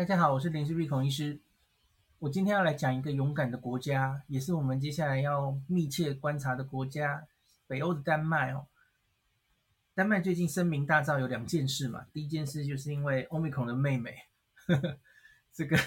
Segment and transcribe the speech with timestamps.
[0.00, 1.38] 大家好，我是林氏璧孔医师。
[2.20, 7.28] 我今天要来讲一个勇敢的国家，也是我们接下来要密切观察的国家——
[7.68, 8.66] 北欧的丹麦哦。
[9.94, 12.06] 丹麦最近声名大噪，有两件事嘛。
[12.14, 14.16] 第一件事就是因为欧米孔的妹妹，
[14.54, 14.98] 呵 呵
[15.52, 15.78] 这个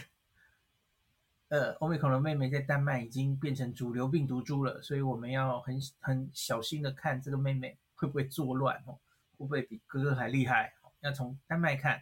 [1.47, 8.93] 呃，Omicron 的妹妹在丹麦已经变成主流病毒株了，所以我们要很很小心的看这个妹妹会不会作乱哦，
[9.39, 10.71] 会不会比哥哥还厉害？
[11.01, 11.99] 要从丹麦看。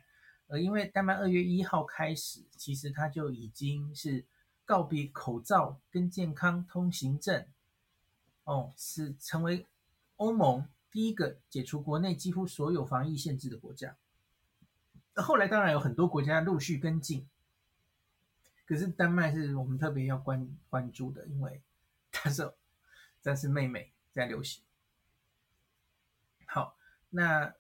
[0.52, 4.26] 呃，因为丹麦二月一号开始，其实它就已经是
[4.66, 7.48] 告别口罩跟健康通行证，
[8.44, 9.66] 哦，是成为
[10.18, 13.96] 欧盟第一个解除国内几乎所有防疫限制的国家。
[15.16, 17.26] 后来当然有很多国家陆续跟进，
[18.66, 21.62] 可是丹麦是我们特别要关关注的，因为
[22.12, 22.54] 它是
[23.24, 24.62] 它是妹妹在流行。
[26.46, 26.76] 好，
[27.10, 27.56] 那。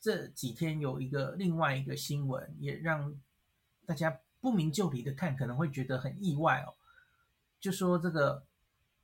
[0.00, 3.14] 这几天有一个另外一个新闻，也让
[3.84, 6.74] 大家不明就里的看，可能会觉得很意外哦。
[7.60, 8.46] 就说这个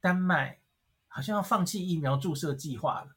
[0.00, 0.60] 丹麦
[1.08, 3.14] 好像要放弃疫苗注射计划了。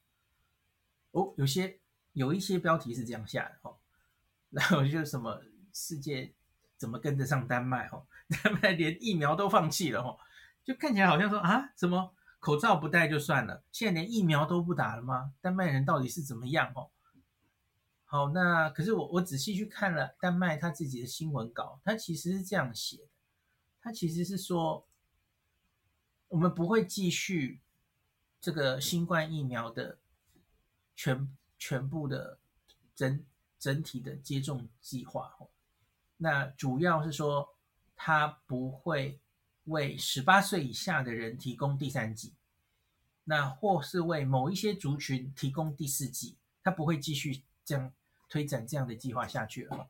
[1.11, 1.79] 哦，有些
[2.11, 3.77] 有一些标题是这样下的哦。
[4.49, 6.33] 然后就什么世界
[6.75, 8.05] 怎么跟得上丹麦哦？
[8.43, 10.19] 丹麦连疫苗都放弃了哦，
[10.63, 15.33] 就看起来好像说啊，怎么口罩不戴就算了，现在连疫苗都不打了吗？
[15.39, 16.89] 丹麦人到底是怎么样哦？
[18.11, 23.09] 好，那可是我我仔细去看了丹麦他自己的新闻稿，他其实是这样写的，
[23.79, 24.87] 他其实是说，
[26.27, 27.61] 我们不会继续
[28.41, 29.99] 这个新冠疫苗的
[30.95, 32.39] 全全部的
[32.95, 33.23] 整
[33.59, 35.31] 整体的接种计划，
[36.17, 37.55] 那主要是说，
[37.95, 39.19] 他不会
[39.65, 42.33] 为十八岁以下的人提供第三剂，
[43.25, 47.93] 那或是为某一些族群提供第四剂，他不会继续这样。
[48.29, 49.89] 推展这样的计划下去了，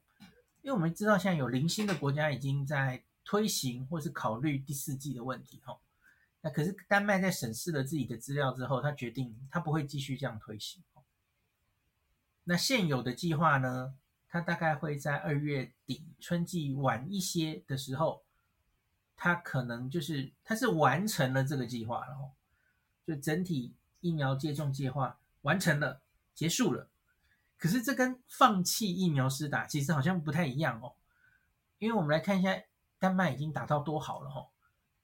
[0.62, 5.78] 因为我们知道现在有零星的国家已经在推行或是考虑第四季的问题哈。
[6.42, 10.82] 那可是丹麦在审视了自己的资料之后，他决定他不会继续这样推行。
[12.46, 13.94] 那现有的计划呢，
[14.30, 18.24] 他大概会在二月底春季晚一些的时候，
[19.18, 22.32] 他可能就是他是完成了这个计划了，
[23.06, 26.02] 就整体疫苗接种计划完成了，
[26.34, 26.90] 结束了。
[27.60, 30.96] 可是这跟放弃疫苗施打其实好像不太一样哦，
[31.78, 32.60] 因为我们来看一下
[32.98, 34.48] 丹麦已经打到多好了哦，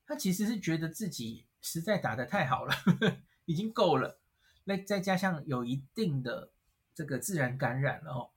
[0.07, 4.17] 他其实是觉得自己实在打得太好了，呵呵，已经够了，
[4.63, 6.49] 那再加上有一定的
[6.95, 8.29] 这个自然感染了哦，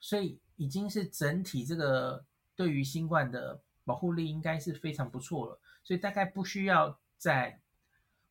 [0.00, 7.61] 所以已经是整体这个对于新冠的保护力应该是非常不错了，所以大概不需要再。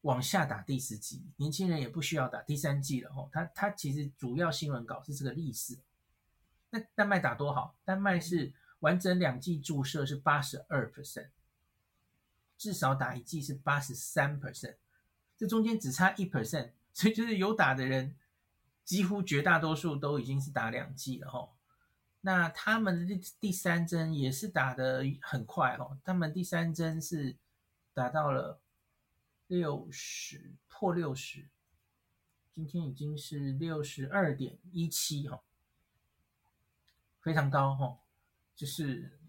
[0.01, 3.29] 往下打第四剂，年轻人也不需要打第三剂了吼。
[3.31, 5.78] 他他其实主要新闻稿是这个历史。
[6.72, 7.75] 那丹麦打多好？
[7.84, 11.29] 丹麦是完整两剂注射是八十二 percent，
[12.57, 14.78] 至少打一剂是八十三 percent，
[15.38, 18.16] 这中间只差一 percent， 所以就是有打的人
[18.83, 21.53] 几乎绝大多数都已经是打两剂了吼。
[22.22, 27.35] 那他们的第第三针也是打得很快吼，他们第三针是
[27.94, 28.60] 打到了。
[29.51, 31.50] 六十破六十，
[32.53, 35.41] 今天已经是六十二点一七哈，
[37.19, 38.00] 非常高哈，
[38.56, 39.19] 就是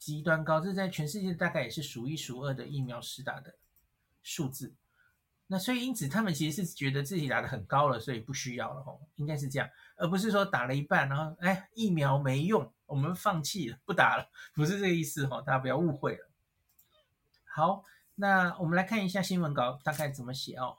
[0.00, 3.54] 极端高，这在全世界大概也是数一数二的疫苗施打的
[4.20, 4.74] 数字。
[5.46, 16.28] 那所以因此他们其实是觉得自己打得很高了，所以不需要了哈，应该是这样，而不是说打了一半然后哎疫苗没用，我们放弃了不打了，不是这个意思哈，大家不要误会了。
[17.44, 17.84] 好。
[18.16, 20.76] 那我们来看一下新闻稿大概怎么写哦。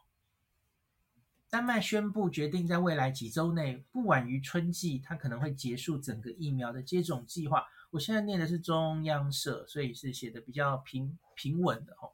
[1.50, 7.66] 丹麦宣布决定在未来几周内，不晚于春季，它可能会结束整个疫苗的接种计划。
[7.92, 12.12] 我现在念的是中央社，所以是写的比较平平稳的哦，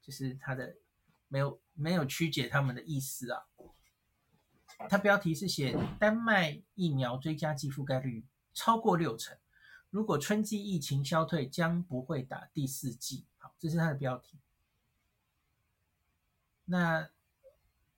[0.00, 0.74] 就是它的
[1.28, 3.42] 没有没有曲解他们的意思啊。
[4.88, 9.36] 它标题是写丹麦疫苗追加剂覆盖率超过六成，
[9.90, 13.26] 如果春季疫情消退，将不会打第四剂。
[13.38, 14.38] 好，这是它的标题。
[16.64, 17.08] 那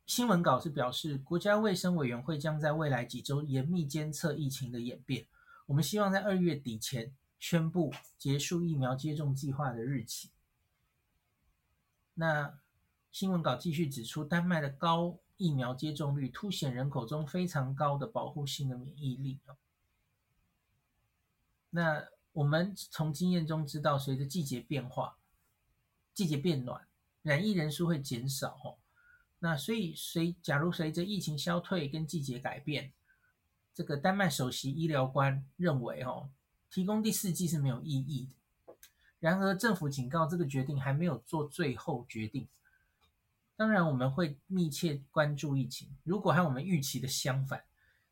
[0.06, 5.26] 新闻稿是表示，国家卫生委员会将在未来几周严密监测疫情的演变。
[5.66, 10.31] 我们希望在二月底前宣布结束疫苗接种计划的日期。
[12.14, 12.58] 那
[13.11, 19.38] 新闻稿继续指出，丹麦的高疫苗接种率凸显人口中非常高的保护性的免疫力。
[21.70, 25.16] 那我们从经验中知道，随着季节变化，
[26.12, 26.87] 季节变暖。
[27.25, 28.76] 染疫人数会减少哦，
[29.38, 32.93] 那所以随假如随着疫情消退跟季节改变，
[33.75, 36.29] 这个丹麦首席医疗官认为哦，
[36.71, 38.75] 提供第四季是没有意义的。
[39.21, 42.47] 然而，政府警告这个决定还没有做最后决定。
[43.56, 45.88] 当然，我们会密切关注疫情。
[46.03, 47.65] 如果和我们预期的相反，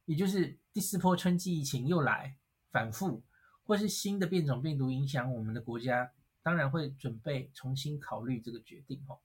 [0.07, 2.35] 也就是第四波春季疫情又来
[2.71, 3.23] 反复，
[3.63, 6.11] 或是新的变种病毒影响我们的国家，
[6.43, 9.03] 当然会准备重新考虑这个决定。
[9.07, 9.19] 哦，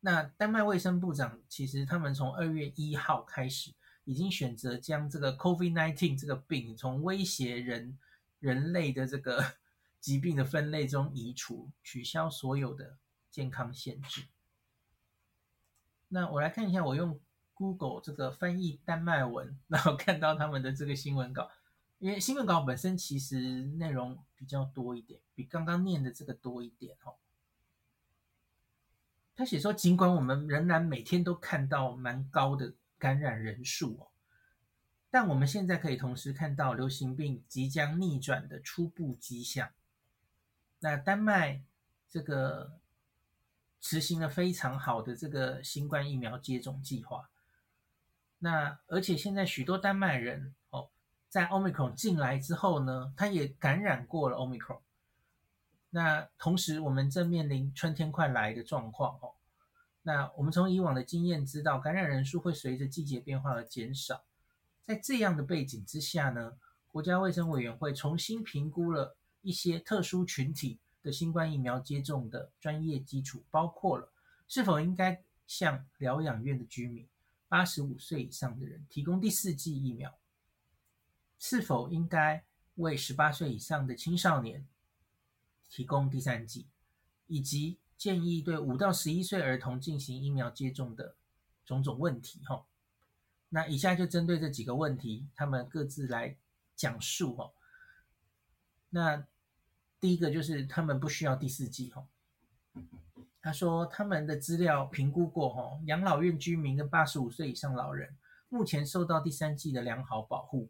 [0.00, 3.72] 那丹麦卫生部长其实他们从二月一号开始，
[4.04, 7.98] 已经选择将这个 COVID-19 这个病从威胁人
[8.38, 9.56] 人类的这个
[10.00, 12.96] 疾病的分类中移除，取消所有的
[13.30, 14.26] 健康限制。
[16.08, 17.20] 那我来看一下，我用
[17.52, 21.50] Google 这个翻译丹麦文，然后看到他们的这个新闻稿。
[21.98, 27.14] 因为新闻稿本身其实内容比较多一点，比刚刚念的这个多一点哦。
[29.34, 34.08] 他写说，尽管我们仍然每天都看到蛮高的感染人数哦，
[35.10, 39.70] 但我们现在可以同时看到流行病即将逆转的初步迹象。
[40.80, 41.62] 那丹麦
[42.08, 42.78] 这个。
[43.78, 47.30] 实行了非常好的这个新冠疫苗接种计划。
[48.38, 50.56] 那而且现在许多丹麦人，
[51.36, 54.80] 在 Omicron 进来之后呢，他也感染过了 Omicron。
[55.90, 59.34] 那同时我们正面临春天快来的状况哦。
[60.00, 64.24] 那我们从以往的经验知道，感染人数会随着季节变化而减少。
[64.82, 66.56] 在这样的背景之下呢，
[66.90, 70.80] 国家卫生委员会重新评估了一些特殊群体。
[71.02, 74.10] 的新冠疫苗接种的专业基础包括了
[74.48, 77.06] 是否应该向疗养院的居民、
[77.46, 80.12] 八十五岁以上的人提供第四剂疫苗，
[81.38, 82.44] 是否应该
[82.76, 84.66] 为十八岁以上的青少年
[85.68, 86.66] 提供第三剂，
[87.26, 91.14] 以及建议对五到十一岁儿童进行疫苗接种的
[91.64, 92.40] 种种问题。
[92.44, 92.64] 哈，
[93.48, 96.36] 那以下就针对这几个问题，他们各自来
[96.74, 97.34] 讲述。
[97.36, 97.52] 哈，
[98.90, 99.26] 那。
[99.98, 102.06] 第一个就是他们不需要第四剂哈，
[103.40, 108.14] 他说他们的资料评估过哈，养老院居民跟八十五岁以上老人
[108.50, 110.68] 目前受到第三剂的良好保护。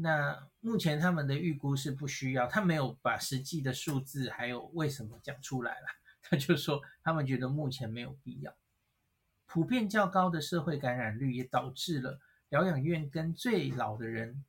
[0.00, 5.86] 那目前他们的预估是不需要，他没有把实际的数字还有为什么讲出来了，
[6.22, 8.54] 他就说他们觉得目前没有必要。
[9.46, 14.44] 普遍较高的社会感染率也导致了疗养院跟最老的人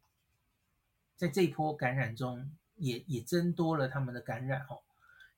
[1.15, 2.51] 在这一波感染中。
[2.77, 4.81] 也也增多了他们的感染哦。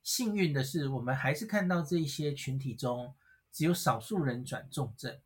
[0.02, 3.14] 幸运的是，我们还是看到这些群体中
[3.52, 5.20] 只有少数人转重症，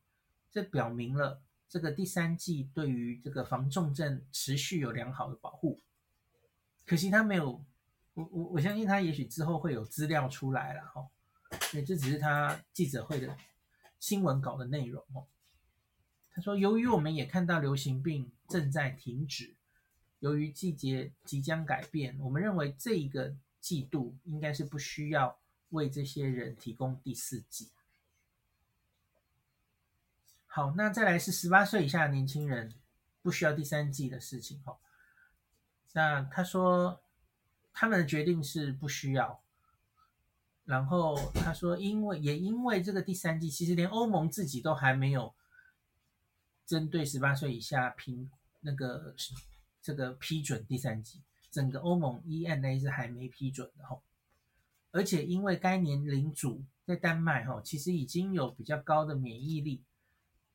[0.50, 5.80] 这表明了这个第三剂对于这个防重症持续有良好的保护。
[6.86, 7.64] 可惜他没有，
[8.14, 11.08] 我我我相信他也许之后会有资料出来了哈，
[11.74, 13.38] 因为这只是他记者会的
[14.00, 15.25] 新闻稿的内容哦。
[16.31, 19.56] 他说，由于我们也看到流行病正在停止。
[20.19, 25.38] 由于季节即将改变，我们认为这一个季度应该是不需要
[25.69, 27.69] 为这些人提供第四季。
[30.57, 32.74] 好，那再来是十八岁以下年轻人
[33.21, 34.59] 不需要第三剂的事情。
[34.63, 34.75] 哈，
[35.94, 37.00] 那他说
[37.71, 39.39] 他们的决定是不需要。
[40.65, 45.36] 然后他说，因为也因为这个第三剂，其实连欧盟自己都还没有
[46.65, 48.31] 针对十八岁以下评
[48.62, 49.13] 那个。
[49.80, 51.21] 这个批准第三剂，
[51.51, 54.02] 整个欧盟 EMA 是还没批准的哈，
[54.90, 59.83] 而且因为该年龄组在丹麦哈，其实已经有比较高的免疫力，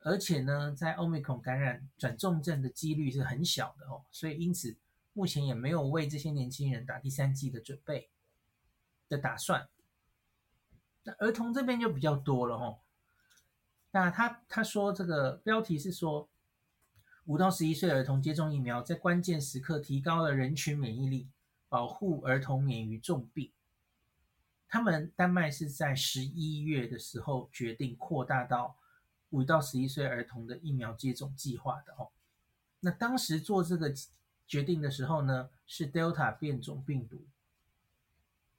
[0.05, 4.77] 而且呢，在 Omicron 感染转重症的几率是很小的哦，所以因此
[5.13, 8.11] 目前也没有为这些年轻人打第三剂的准备
[9.09, 9.69] 的打算。
[11.05, 12.79] 那儿童这边就比较多了哈，
[13.91, 16.29] 那他他说这个标题是说。
[17.27, 21.29] 五到十一岁儿童接种疫苗，在关键时刻提高了人群免疫力，
[21.69, 23.53] 保护儿童免于重病。
[24.67, 28.77] 他们丹麦是在十一月的时候决定扩大到
[29.33, 32.09] 五到十一岁儿童的疫苗接种计划的哦。
[32.81, 33.93] 那当时做这个
[34.47, 37.27] 决定的时候呢，是 Delta 变种病毒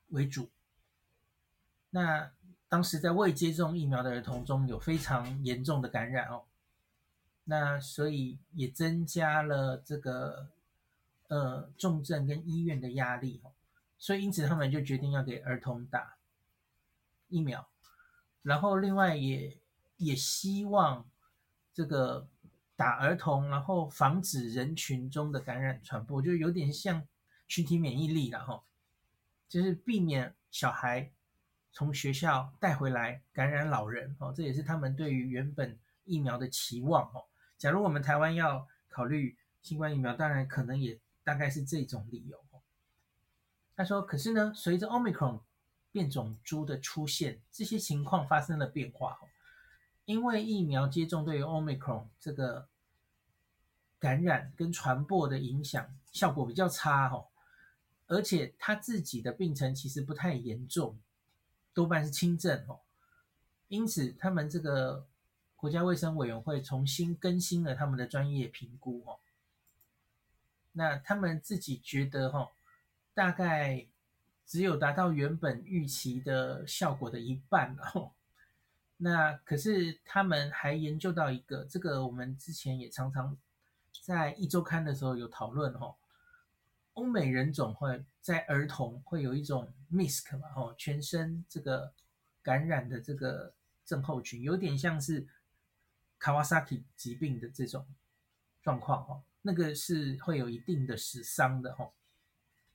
[0.10, 0.50] 为主。
[1.90, 2.32] 那
[2.68, 6.44] 当时在未接种疫苗的儿童中有非常严重的感染哦。
[7.46, 10.48] 那所以也增加了这个
[11.28, 13.52] 呃重症跟医院的压力哦，
[13.98, 16.16] 所以因此他们就决定要给儿童打
[17.28, 17.68] 疫苗，
[18.44, 19.58] 然后另外也
[19.98, 21.10] 也希望
[21.74, 22.28] 这个
[22.76, 27.08] 打儿童，然后防止人群中的感染传播，就有点像
[27.48, 28.64] 群体免疫力了哈，
[29.48, 31.12] 就是避免小孩
[31.72, 37.26] 从学校带回来感染老人哦，这也是他们对于原本疫苗的期望哦。
[37.58, 42.38] 假如我们台湾要考虑新冠疫苗，当然可能也大概是这种理由。
[43.76, 45.42] 他说：“可是呢，随着 Omicron
[45.92, 49.18] 变种株的出现，这些情况发生了变化。
[50.06, 52.68] 因为疫苗接种对于 Omicron 这个
[54.00, 57.28] 感染跟传播的影响效果比较差哦，
[58.08, 61.00] 而且他自己的病程其实不太严重，
[61.74, 62.80] 多半是轻症哦。
[63.68, 65.06] 因此，他们这个。”
[65.64, 69.18] 国家卫生委员会重新更新了他们的专业评估，哦，
[70.74, 72.52] 那他们自己觉得，哦，
[73.14, 73.88] 大概
[74.46, 78.12] 只有达到原本预期的效果的一半，哦，
[79.04, 83.38] 那可是他们还研究到一个，这个我们之前也常常
[84.02, 85.96] 在一周刊的时候有讨论，哦，
[86.94, 91.94] 欧美人种会在儿童会有一种 MIS-C 嘛，哦，全身这个
[92.42, 93.54] 感染的这个
[93.86, 95.28] 症候群，有点像是。
[96.20, 97.86] Kawasaki 疾病的这种
[98.62, 101.92] 状况哦，那个是会有一定的死伤的哦。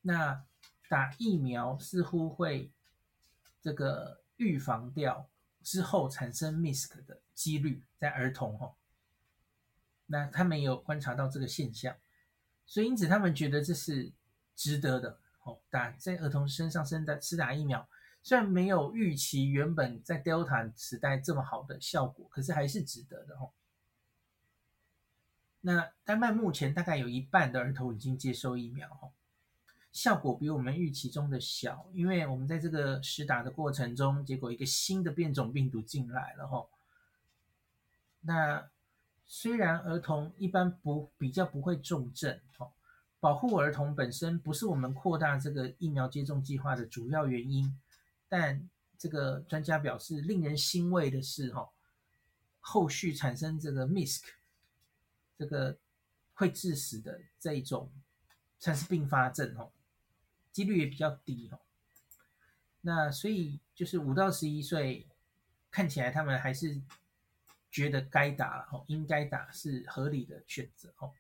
[0.02, 0.44] 那
[0.86, 2.70] 打疫苗似乎会
[3.62, 5.26] 这个预防掉
[5.68, 8.74] 之后产生 MIS-C 的几率在儿童哦。
[10.06, 11.94] 那他们有观察到这个现象，
[12.64, 14.10] 所以因此他们觉得这是
[14.56, 15.60] 值得的哦。
[15.68, 17.86] 打在儿童身上生的施打疫苗。
[18.22, 23.52] 虽然没有预期原本在 Delta 时代这么好的效果，可是还是值得的哦。
[25.60, 29.12] 那丹麦目前大概有一半的儿童已经接受疫苗哦，
[29.98, 36.68] 效果比我们预期中的小，因为我们在这个实打的过程中，结果一个新的变种病毒进来了哦。
[38.20, 38.70] 那
[39.26, 42.70] 虽然儿童一般不比较不会重症哦，
[43.18, 47.76] 保护儿童本身不是我们扩大这个疫苗接种计划的主要原因。
[48.28, 51.68] 但这个专家表示，令人欣慰的是，哈，
[52.60, 54.22] 后续产生这个 MIS-C，
[55.36, 55.76] 这个
[56.34, 57.90] 会致死的这一种，
[58.60, 59.72] 算是并发症，哦，
[60.52, 61.60] 几率也比较低，哦。
[62.80, 65.06] 那所以就是五到十一岁，
[65.70, 66.80] 看起来他们还是
[67.70, 71.12] 觉得该打，哦，应该打是合理的选择，哦。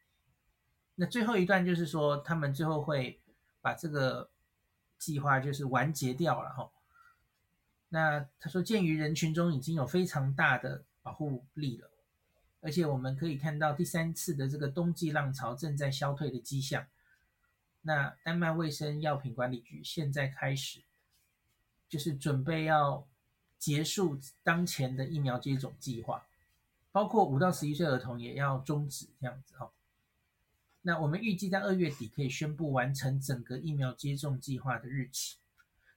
[0.94, 3.20] 那最后一段就是说，他们最后会
[3.60, 4.30] 把这个
[4.98, 6.70] 计划就是完结掉了，哈。
[7.90, 11.90] 那他说，鉴于人群中已经有非常大的保护力了，
[12.60, 16.86] 而且我们可以看到第三次的这个冬季浪潮正在消退的迹象。
[17.88, 20.82] 那丹麦卫生药品管理局现在开始，
[21.88, 23.08] 就是准备要
[23.58, 26.26] 结束当前的疫苗接种计划，
[26.92, 29.72] 包括五到十一岁儿童也要终止这样子哈。
[30.82, 35.38] 那我们预计在二月底可以宣布完成整个疫苗接种计划的日期。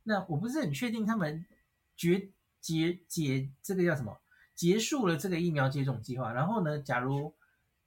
[0.03, 1.45] 那我不是很确定他们。
[1.97, 2.31] 结
[2.61, 4.17] 结结，这个叫什么？
[4.55, 7.35] 结束了这个疫苗接种计划，然后呢，假如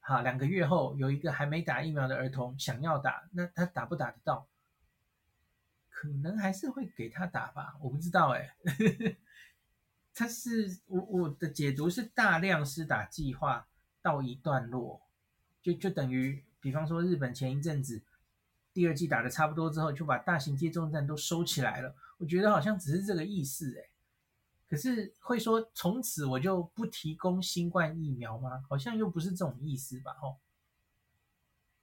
[0.07, 4.47] 好两个月后有一个还没打疫苗的儿童想要打，那他打不打得到？
[5.89, 8.55] 可能还是会给他打吧，我不知道哎。
[10.15, 13.67] 他是我我的解读是大量施打计划
[14.03, 15.01] 到一段落，
[15.63, 18.03] 就就等于，比方说日本前一阵子
[18.75, 21.97] 第二季打得差不多之后，就把大型接种站都收起来了。
[22.19, 23.89] 我觉得好像只是这个意思哎。
[24.69, 28.65] 可是会说从此我就不提供新冠疫苗吗？
[28.69, 30.17] 好像又不是这种意思吧？
[30.23, 30.37] 哦，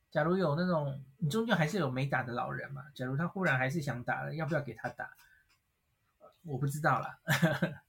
[0.09, 2.83] 假如有那种，你终究还是有没打的老人嘛。
[2.93, 5.09] 假如他忽然还是想打了，要不要给他打？
[6.43, 7.19] 我不知道啦。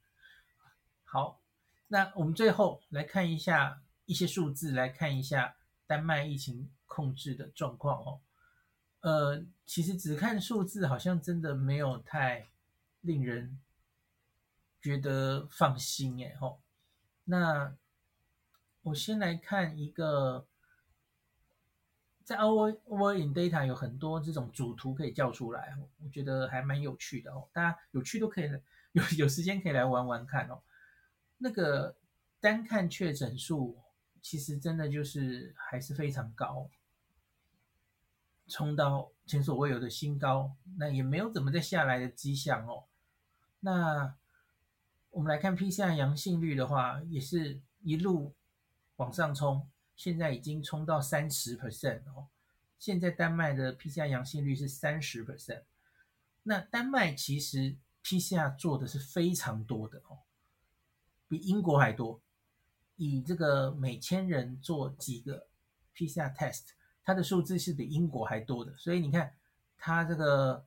[1.04, 1.40] 好，
[1.88, 5.56] 那我们最后来看一下一些数字，来看一下
[5.86, 8.20] 丹麦疫情控制的状况哦。
[9.00, 12.46] 呃，其实只看数字好像真的没有太
[13.00, 13.58] 令人。
[14.82, 16.60] 觉得放心哎吼，
[17.24, 17.74] 那
[18.82, 20.44] 我先来看一个，
[22.24, 27.48] 在 Our World in Data 有很多这种主图可以叫出来，我觉得还蛮有趣的哦。
[27.52, 28.50] 大家有趣都可以
[28.90, 30.60] 有有时间可以来玩玩看哦。
[31.38, 31.96] 那个
[32.40, 33.80] 单看确诊数，
[34.20, 36.68] 其实真的就是还是非常高，
[38.48, 42.84] 冲到前所未有的新高，那也没有怎么再下来的迹象哦。
[43.60, 44.16] 那
[45.12, 48.34] 我们来看 PCR 阳性率的话，也是一路
[48.96, 52.28] 往上冲，现在已经冲到三十 percent 哦。
[52.78, 55.64] 现在丹麦的 PCR 阳性率是三十 percent，
[56.42, 60.20] 那丹麦其实 PCR 做的是非常多的哦，
[61.28, 62.20] 比英国还多。
[62.96, 65.46] 以这个每千人做几个
[65.94, 66.68] PCR test，
[67.04, 68.74] 它的数字是比英国还多的。
[68.78, 69.36] 所以你看，
[69.76, 70.64] 它这个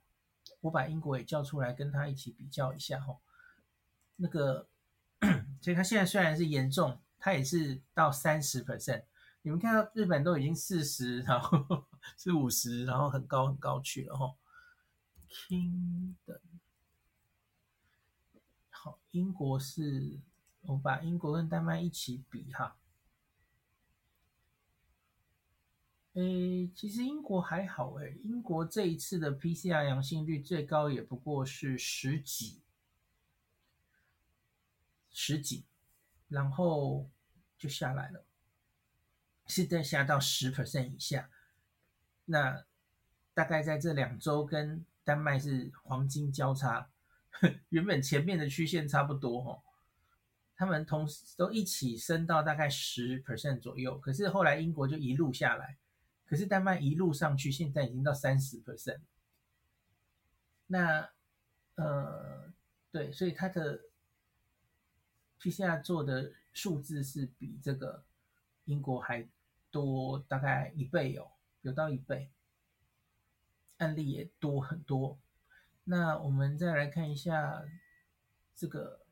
[0.62, 3.18] 我把英国也叫出来，跟它一起比较一下哦。
[4.18, 4.68] 那个，
[5.62, 9.04] 所以它现在虽然是严重，它也是到三十 percent。
[9.42, 11.86] 你们看到日本都已经四十，然后
[12.18, 14.36] 是五十，然后很高很高去了哈。
[15.30, 16.42] King 的
[18.70, 20.20] 好，英国是，
[20.62, 22.78] 我把英国跟丹麦一起比哈。
[26.14, 32.62] 诶，其实英国还好诶，英国这一次的 PCR 阳性率最高也不过是十几，
[35.18, 35.64] 十几，
[36.28, 37.10] 然后
[37.58, 38.26] 就下来了，
[39.48, 41.30] 现在下到十 percent 以下。
[42.26, 42.66] 那
[43.34, 46.90] 大概在这两周跟丹麦是黄金交叉，
[47.70, 49.64] 原本前面的曲线差不多哦，
[50.58, 55.78] 他们同时都一起升到大概十 percent 左右，可是后来英国就一路下来。
[56.26, 59.00] 可是丹麦一路上去，现在已经到三十 percent。
[60.68, 61.10] 那，
[61.76, 62.52] 呃，
[62.92, 63.80] 对，所以它的
[65.42, 68.04] PCR 做的数字是比这个
[68.66, 69.28] 英国还
[69.70, 72.32] 多大概一倍哦，有到一倍，
[73.78, 75.20] 案例也多很多。
[75.84, 77.64] 那我们再来看一下
[78.56, 79.06] 这个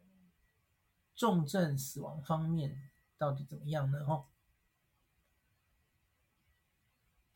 [1.15, 4.05] 重症死亡方面到底怎么样呢？
[4.07, 4.25] 哦。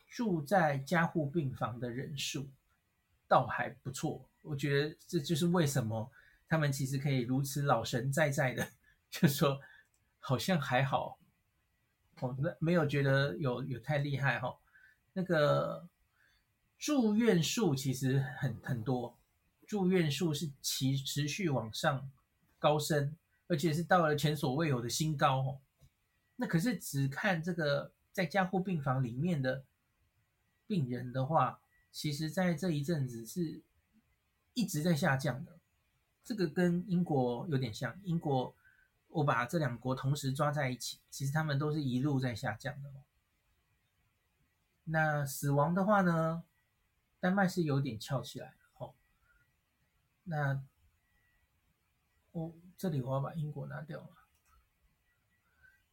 [0.08, 2.50] 住在加护病房的人数
[3.28, 6.12] 倒还不错，我觉得这就是为什么
[6.48, 8.68] 他们其实可以如此老神在在的，
[9.10, 9.60] 就说
[10.20, 11.18] 好像还好，
[12.22, 14.58] 我没有觉得有有太厉害哈。
[15.14, 15.88] 那个
[16.78, 19.18] 住院数其实很很多，
[19.66, 22.10] 住院数是持持续往上
[22.60, 23.16] 高升，
[23.48, 25.60] 而且是到了前所未有的新高哦。
[26.36, 29.64] 那可是只看这个在加护病房里面的。
[30.70, 31.62] 病人的话，
[31.94, 33.62] 其实在这一阵子是
[34.54, 35.58] 一直在下降的。
[36.26, 38.54] 这个跟英国有点像，英国
[39.10, 42.92] 我把这两国同时抓在一起，其实他们都是一路在下降的。
[44.86, 46.44] 那死亡的话呢，
[47.20, 48.58] 丹麦是有点翘起来了。
[48.78, 48.94] 哦，
[50.24, 50.62] 那
[52.32, 54.10] 我这里我要把英国拿掉了。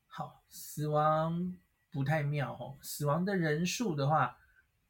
[0.07, 1.57] 好，死亡
[1.90, 4.38] 不太妙哦，死亡的人数的话。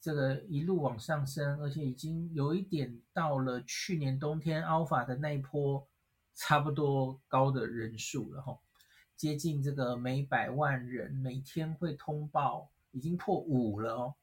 [0.00, 5.88] 这个一路往上升，而且已经有一点到了去年冬天 Alpha 的那一波
[6.35, 8.59] 差不多高的人数了哈，
[9.16, 14.14] 接近这个每百万人每天会通报，已经破五了哦。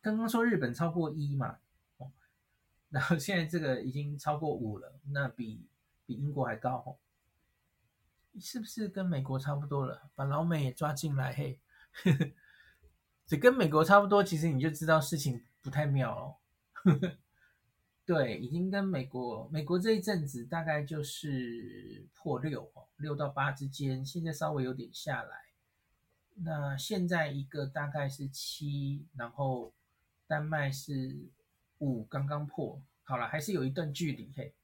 [0.00, 1.58] 刚刚说日本超过一嘛，
[1.96, 2.12] 哦，
[2.90, 5.66] 然后现在这个已经超过五了，那比
[6.06, 6.96] 比英国还高哦，
[8.40, 10.10] 是不是跟美国差不多了？
[10.14, 11.60] 把老美也抓进来嘿。
[13.26, 16.36] 这跟美国差不多，其实你就知道事情不太妙哦。
[18.06, 25.46] 对，已经跟美国，美国这一阵子大概就是破六哦，六到八之间，现在稍微有点下来。
[26.36, 29.74] 那现在一个大概是七，然后
[30.26, 31.28] 丹麦是
[31.78, 34.54] 五，刚刚破，好了，还是有一段距离嘿。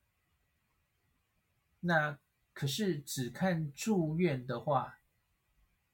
[1.81, 2.17] 那
[2.55, 4.99] 可是只看住院的话。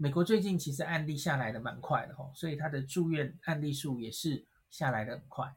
[0.00, 5.56] 美国最近其实案例下来的蛮快的吼，所以它的住院案例数也是下来的很快。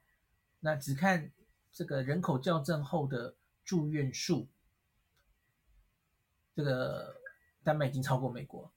[0.62, 1.32] 那只看
[1.72, 4.48] 这个人口校正后的住院数，
[6.56, 7.16] 这个
[7.64, 8.72] 丹麦已经超过美国。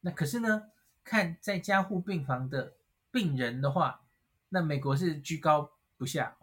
[0.00, 0.70] 那可是呢，
[1.02, 2.74] 看在加护病房的
[3.10, 4.02] 病人的话，
[4.48, 6.36] 那美国是居高不下，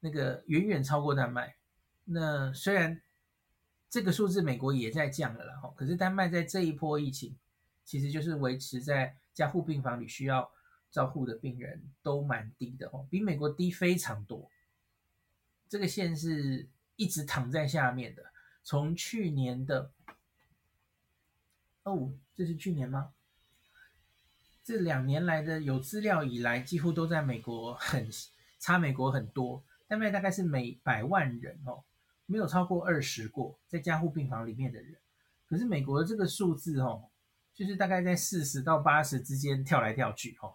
[0.00, 1.56] 那个远远超过丹麦。
[2.04, 3.00] 那虽然
[3.88, 7.36] 这个数字美国也在降了啦，吼，可是丹麦在这一波疫情。
[7.84, 10.50] 其实就是维持在加护病房里需要
[10.90, 14.50] 照护的病人都蛮低的哦，比美国低非常多。
[15.68, 18.24] 这个线是一直躺在下面的，
[18.62, 19.90] 从去年的
[21.82, 23.12] 哦，这是去年吗？
[24.64, 28.08] 这两年来的有资料以来，几乎都在美国很
[28.58, 29.62] 差，美国很多。
[29.86, 31.84] 丹麦大概是每百万人哦，
[32.26, 34.96] 没有超过二十过在加护病房里面的人。
[35.48, 37.08] 可是美国的这个数字哦。
[37.54, 40.54] 就是大概在四十到八十之间跳来跳去，哦，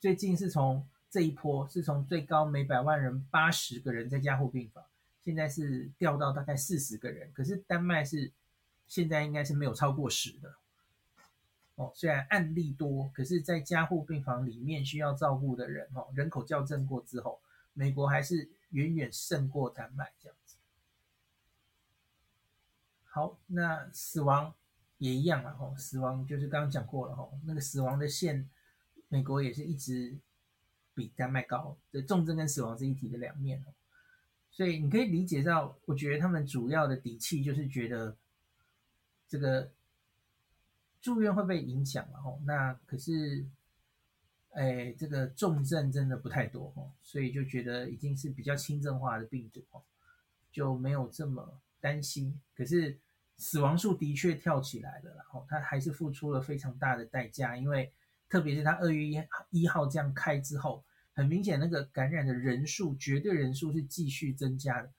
[0.00, 4.84] 最近是从这一波是从最高每百万人八十个人在加护病房，
[5.20, 7.32] 现在是掉到大概四十个人。
[7.32, 8.30] 可是丹麦是
[8.86, 10.54] 现在应该是没有超过十的，
[11.74, 17.40] 哦，虽然案例多，可是在加护病房里面需要照顾的人，哦，人口校正过之后，
[17.72, 20.56] 美国还是远远胜过丹麦这样子。
[23.04, 24.54] 好，那死亡。
[24.98, 28.46] 也一样了哦，死亡就是刚刚讲过了哦，那个死亡的线，
[29.08, 30.14] 美国也是一直
[31.00, 33.72] 比丹麦高，对，重症跟死亡是一体的两面哦，
[34.50, 38.14] 所以你可以理解到，我觉得他们主要的底气就是觉得
[39.26, 39.70] 这个
[41.00, 43.46] 住院会被影响了吼，那可是
[44.50, 49.80] 哎，这个重症真的不太多哦，所以就觉得已经是比较轻症化的病毒哦，
[50.52, 52.38] 就没有这么担心。
[52.54, 52.98] 可是
[53.38, 57.90] 死亡数的确跳起来了，然后他还是付出了非常大的代价，因为
[58.28, 64.92] 特别是他二月一一号这样开之后，很明显那个感染的人数绝对人数是继续增加的，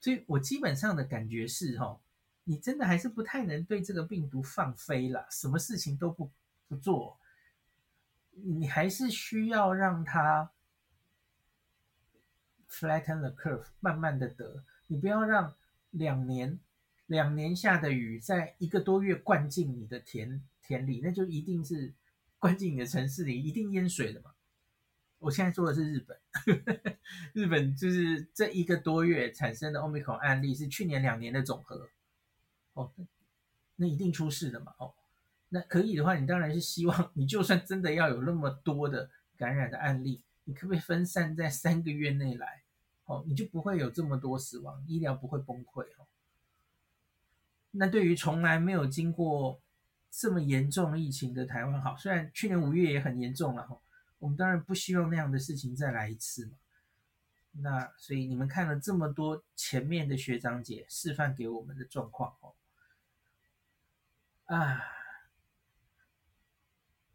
[0.00, 2.00] 所以我基本上的感觉是哈，
[2.44, 6.30] 你真的还是不太能对这个病毒放飞了，什么事情都不
[6.68, 7.18] 不做。
[8.36, 10.50] 你还是需要让它
[12.68, 14.64] flatten the curve，慢慢的得。
[14.88, 15.54] 你不要让
[15.90, 16.58] 两年
[17.06, 21.94] 两年下的雨在一个多月灌进你的田田里，那就一定是
[22.38, 24.33] 灌进你的城市里，一定淹水的嘛。
[25.24, 26.18] 我现在说的是日本，
[27.32, 31.88] 日本就是这一个多月产生的 Omicron 案例是去年两年的总和，
[32.74, 32.92] 哦，
[33.76, 34.92] 那一定出事的嘛，哦。
[35.48, 42.62] 那可以的话，你当然是希望你就算真的要有那么多的感染的案例，你可不可以分散在三个月内来？
[43.06, 46.06] 哦，你就不会有这么多死亡，医疗不会崩溃哦。
[47.70, 49.60] 那对于从来没有经过
[50.10, 53.80] 这么严重疫情的台湾，好，虽然去年五月也很严重了，
[54.24, 56.56] 我们当然不希望那样的事情再来一次嘛。
[57.52, 62.54] 那所以你们看了这么多前面的学长姐示范给我们的状况哦，
[64.46, 64.80] 啊。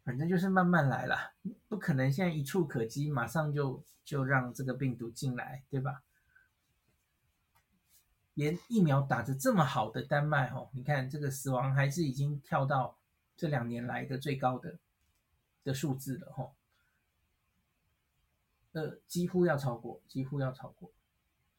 [0.04, 1.32] 反正就是慢慢来啦，
[1.68, 6.02] 不可能现在一触可及，马上就就让这个病毒进来，对吧？
[8.34, 12.96] 连疫苗打的这么好的丹麦哦，你看这个死亡还是已经跳到
[13.36, 14.78] 这两年来的最高的
[15.64, 16.54] 的数字了吼，
[18.72, 20.90] 呃，几乎要超过，几乎要超过，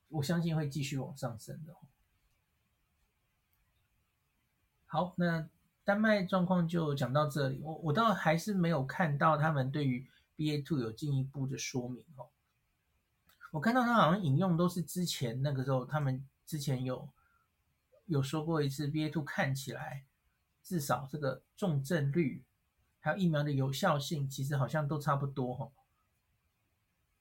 [0.10, 1.76] 我相信会继续往上升的。
[4.86, 5.48] 好，那。
[5.84, 12.30] 丹麦状况就讲到这里，我我倒还是没有看到他们对于 BA two 有进一步的说明哦。
[13.50, 17.10] 我看到他好像引用都是之前那个时候，他们之前有
[18.06, 20.06] 有说过一次 BA two 看起来
[20.64, 22.44] 至少这个重症率
[23.00, 25.72] 还有疫苗的有效性，其实好像都差不多哈。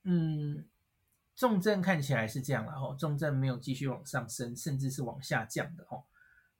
[0.03, 0.65] 嗯，
[1.35, 6.03] 重症看起来是这样了哈，重症没有继续往上升，甚至是往下降的哈。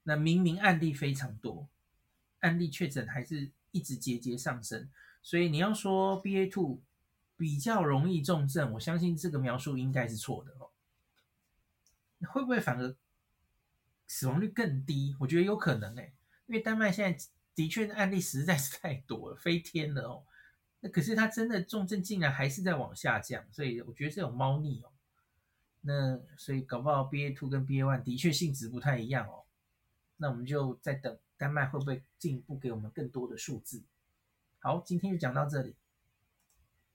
[0.03, 1.67] 那明明案例非常多。
[2.39, 4.89] 案例确诊还是一直节节上升，
[5.21, 6.81] 所以你要说 BA two
[7.37, 10.69] 比较容易重症，我相信这个描述应该是错的哦。
[12.29, 12.95] 会不会反而
[14.07, 15.15] 死亡率更低？
[15.19, 16.13] 我觉得有可能诶，
[16.47, 17.25] 因为丹麦现在
[17.55, 20.23] 的确案例实在是太多了，飞天了哦。
[20.81, 24.91] 那可是它真的重症竟然还是在往下降，所以我觉得这种猫腻哦。
[25.81, 29.45] 那所以搞不好 BA two 跟 BA one 的确性质不太一样哦。
[30.17, 31.17] 那我们就再等。
[31.37, 33.81] 丹麦会不会进一步给我们更多的数字？
[34.59, 35.75] 好，今天就讲到这里。